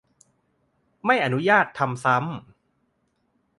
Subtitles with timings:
[1.05, 2.33] ไม่อนุญาตทำซ้ำ